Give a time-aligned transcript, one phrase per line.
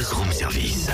[0.00, 0.88] Buzz Room Service.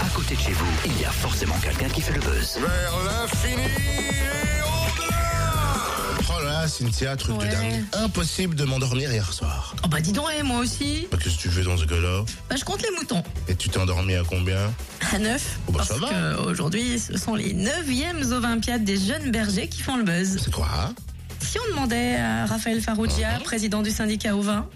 [0.00, 2.56] À côté de chez vous, il y a forcément quelqu'un qui fait le buzz.
[2.60, 7.84] Vers l'infini et au-delà Oh là là, Cynthia, truc de dingue.
[7.94, 9.74] Impossible de m'endormir hier soir.
[9.84, 11.08] Oh bah dis donc, eh, moi aussi.
[11.10, 12.24] Bah, Qu'est-ce que tu fais dans ce cas-là?
[12.48, 13.24] Bah je compte les moutons.
[13.48, 14.72] Et tu t'es endormi à combien?
[15.12, 15.58] À 9.
[15.66, 16.06] Oh bah, parce ça va.
[16.10, 20.38] que aujourd'hui, ce sont les 9e Olympiades des jeunes bergers qui font le buzz.
[20.40, 20.68] C'est quoi?
[20.78, 20.94] Hein
[21.40, 24.68] Si on demandait à Raphaël Farougia, président du syndicat Auvin,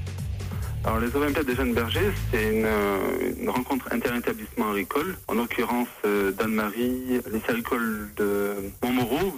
[0.84, 5.88] Alors les Olympiades des jeunes bergers, c'est une, euh, une rencontre inter-établissement agricole, en l'occurrence
[6.04, 9.32] euh, d'Anne-Marie, lycée agricole de Montmoreau,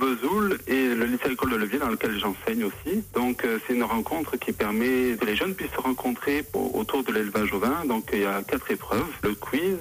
[1.91, 3.03] dans lequel j'enseigne aussi.
[3.15, 7.03] Donc euh, c'est une rencontre qui permet que les jeunes puissent se rencontrer au- autour
[7.03, 7.85] de l'élevage au vin.
[7.85, 9.07] Donc il y a quatre épreuves.
[9.23, 9.77] Le quiz,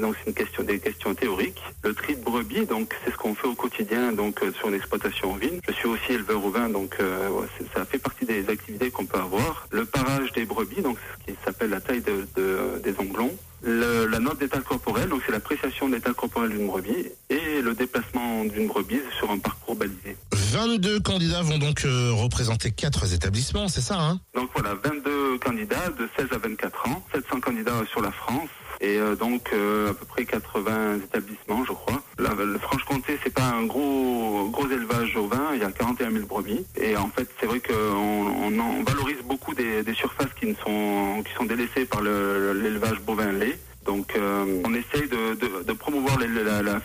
[0.00, 1.60] donc c'est une question, des questions théoriques.
[1.84, 4.74] Le tri de brebis, donc c'est ce qu'on fait au quotidien donc euh, sur une
[4.74, 5.60] exploitation ovine.
[5.68, 7.28] Je suis aussi éleveur au vin, donc euh,
[7.74, 9.66] ça fait partie des activités qu'on peut avoir.
[9.70, 13.36] Le parage des brebis, donc ce qui s'appelle la taille de, de- des onglons.
[13.62, 17.08] La note d'état corporel, donc c'est l'appréciation de l'état corporel d'une brebis.
[17.28, 20.16] Et le déplacement d'une brebis sur un parcours balisé.
[20.66, 24.20] 22 candidats vont donc euh, représenter quatre établissements, c'est ça hein?
[24.34, 28.50] Donc voilà, 22 candidats de 16 à 24 ans, 700 candidats sur la France
[28.82, 32.02] et euh, donc euh, à peu près 80 établissements, je crois.
[32.18, 36.10] La, le Franche-Comté, c'est pas un gros gros élevage au vin, il y a 41
[36.12, 40.28] 000 brebis et en fait, c'est vrai qu'on on, on valorise beaucoup des, des surfaces
[40.38, 43.58] qui ne sont qui sont délaissées par le- l'élevage bovin lait.
[43.86, 46.80] Donc, euh, on essaye de, de- de promouvoir la- la-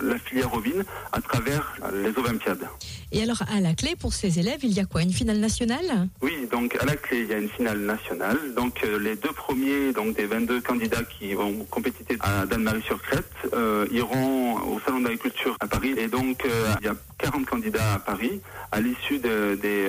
[0.00, 2.68] la filière ovine à travers les Olympiades.
[3.14, 5.02] Et alors, à la clé, pour ces élèves, il y a quoi?
[5.02, 6.08] Une finale nationale?
[6.22, 8.38] Oui, donc à la clé, il y a une finale nationale.
[8.56, 13.86] Donc euh, les deux premiers donc des 22 candidats qui vont compétiter à Danemarie-sur-Crète euh,
[13.92, 15.94] iront au Salon d'agriculture à Paris.
[15.98, 18.40] Et donc euh, il y a 40 candidats à Paris.
[18.70, 19.86] À l'issue de- des,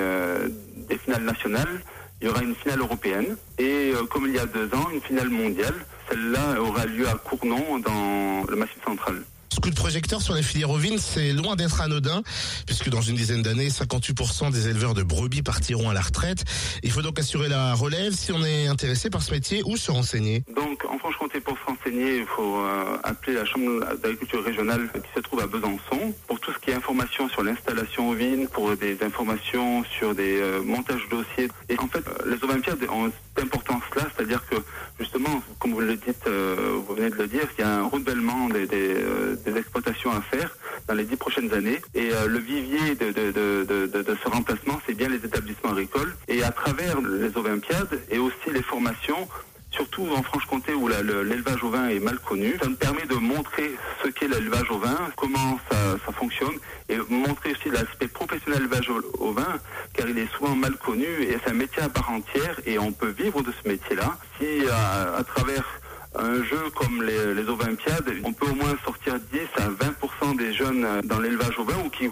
[0.89, 1.81] des finales nationales,
[2.21, 3.37] il y aura une finale européenne.
[3.57, 5.75] Et comme il y a deux ans, une finale mondiale.
[6.09, 9.21] Celle-là aura lieu à Cournon, dans le Massif central.
[9.53, 12.23] Ce coup de projecteur sur les filières ovines, c'est loin d'être anodin,
[12.65, 16.43] puisque dans une dizaine d'années, 58% des éleveurs de brebis partiront à la retraite.
[16.81, 19.91] Il faut donc assurer la relève si on est intéressé par ce métier ou se
[19.91, 20.43] renseigner.
[20.55, 25.13] Donc, en Franche-Comté, pour se renseigner, il faut euh, appeler la Chambre d'agriculture régionale qui
[25.13, 26.15] se trouve à Besançon.
[26.25, 30.63] Pour tout ce qui est information sur l'installation ovine, pour des informations sur des euh,
[30.63, 31.47] montages dossiers.
[31.69, 34.55] Et en fait, euh, les Olympiades ont cette importance-là, c'est-à-dire que,
[34.99, 37.87] justement, comme vous le dites, euh, vous venez de le dire, il y a un
[37.87, 40.55] renouvellement des, des, euh, des exploitations à faire
[40.87, 41.81] dans les dix prochaines années.
[41.93, 46.15] Et euh, le vivier de, de, de, de, ce remplacement, c'est bien les établissements agricoles.
[46.27, 49.27] Et à travers les Olympiades et aussi les formations,
[49.71, 52.55] surtout en Franche-Comté où l'élevage au vin est mal connu.
[52.61, 56.57] Ça me permet de montrer ce qu'est l'élevage au vin, comment ça, ça fonctionne,
[56.89, 59.59] et montrer aussi l'aspect professionnel de l'élevage au, au vin,
[59.93, 62.91] car il est souvent mal connu et c'est un métier à part entière et on
[62.91, 64.17] peut vivre de ce métier-là.
[64.39, 65.65] Si à, à travers
[66.15, 70.53] un jeu comme les, les Olympiades, on peut au moins sortir 10 à 20% des
[70.53, 72.09] jeunes dans l'élevage au vin ou qui,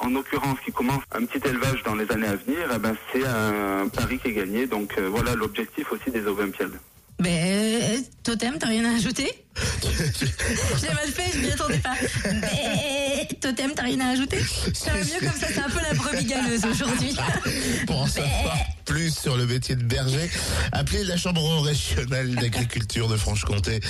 [0.00, 3.24] en l'occurrence, qui commencent un petit élevage dans les années à venir, eh ben, c'est
[3.26, 4.66] un pari qui est gagné.
[4.66, 6.78] Donc euh, voilà l'objectif aussi des Olympiades.
[7.18, 9.30] ben, Totem, t'as rien à ajouter?
[9.82, 11.94] Je l'ai mal fait, je m'y attendais pas.
[12.24, 13.01] Mais,
[13.42, 14.38] Totem, t'as rien à ajouter
[14.72, 17.14] Ça va mieux comme ça, c'est un peu la brebis galeuse aujourd'hui.
[17.86, 20.30] Pour en savoir plus sur le métier de berger,
[20.72, 23.80] appelez la Chambre régionale d'agriculture de Franche-Comté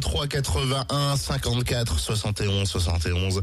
[0.00, 3.40] 03 81 54 71 71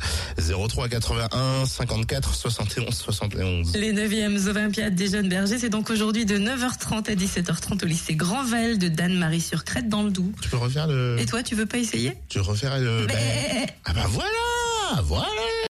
[0.69, 3.75] 03 81 54 71 71.
[3.75, 8.15] Les 9e Olympiades des jeunes bergers, c'est donc aujourd'hui de 9h30 à 17h30 au lycée
[8.15, 10.33] Grandval de Danemarie-sur-Crète dans le Doubs.
[10.41, 12.13] Tu peux refaire le Et toi, tu veux pas essayer?
[12.29, 14.29] Tu veux refaire le Mais- Ah bah voilà,
[15.03, 15.55] voilà.